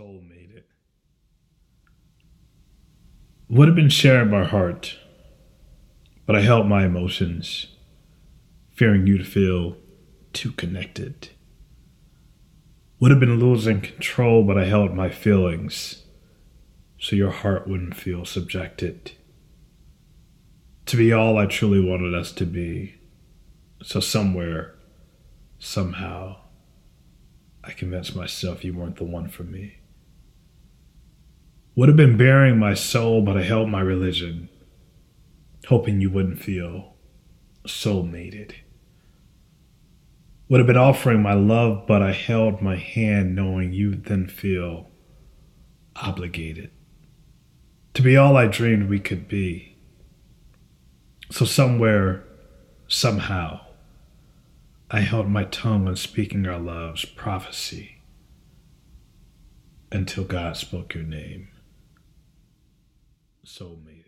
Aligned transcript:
soul 0.00 0.22
mated. 0.26 0.64
Would 3.50 3.68
have 3.68 3.74
been 3.74 3.90
sharing 3.90 4.30
my 4.30 4.44
heart, 4.44 4.96
but 6.24 6.34
I 6.34 6.40
held 6.40 6.66
my 6.66 6.86
emotions, 6.86 7.66
fearing 8.70 9.06
you 9.06 9.18
to 9.18 9.24
feel 9.24 9.76
too 10.32 10.52
connected. 10.52 11.28
Would 12.98 13.10
have 13.10 13.20
been 13.20 13.38
losing 13.38 13.82
control, 13.82 14.42
but 14.42 14.56
I 14.56 14.64
held 14.64 14.94
my 14.94 15.10
feelings 15.10 16.04
so 16.98 17.14
your 17.14 17.32
heart 17.32 17.68
wouldn't 17.68 17.94
feel 17.94 18.24
subjected. 18.24 19.12
To 20.86 20.96
be 20.96 21.12
all 21.12 21.36
I 21.36 21.44
truly 21.44 21.84
wanted 21.84 22.14
us 22.14 22.32
to 22.32 22.46
be, 22.46 22.94
so 23.82 24.00
somewhere, 24.00 24.76
somehow, 25.58 26.38
I 27.62 27.72
convinced 27.72 28.16
myself 28.16 28.64
you 28.64 28.72
weren't 28.72 28.96
the 28.96 29.04
one 29.04 29.28
for 29.28 29.42
me. 29.42 29.79
Would 31.80 31.88
have 31.88 31.96
been 31.96 32.18
baring 32.18 32.58
my 32.58 32.74
soul, 32.74 33.22
but 33.22 33.38
I 33.38 33.42
held 33.42 33.70
my 33.70 33.80
religion, 33.80 34.50
hoping 35.66 35.98
you 35.98 36.10
wouldn't 36.10 36.38
feel 36.38 36.92
soul 37.66 38.02
mated. 38.02 38.54
Would 40.50 40.60
have 40.60 40.66
been 40.66 40.76
offering 40.76 41.22
my 41.22 41.32
love, 41.32 41.86
but 41.86 42.02
I 42.02 42.12
held 42.12 42.60
my 42.60 42.76
hand, 42.76 43.34
knowing 43.34 43.72
you'd 43.72 44.04
then 44.04 44.26
feel 44.26 44.90
obligated 45.96 46.70
to 47.94 48.02
be 48.02 48.14
all 48.14 48.36
I 48.36 48.46
dreamed 48.46 48.90
we 48.90 49.00
could 49.00 49.26
be. 49.26 49.78
So, 51.30 51.46
somewhere, 51.46 52.24
somehow, 52.88 53.60
I 54.90 55.00
held 55.00 55.30
my 55.30 55.44
tongue 55.44 55.88
on 55.88 55.96
speaking 55.96 56.46
our 56.46 56.58
love's 56.58 57.06
prophecy 57.06 58.02
until 59.90 60.24
God 60.24 60.58
spoke 60.58 60.92
your 60.92 61.04
name. 61.04 61.48
Soulmate. 63.44 64.00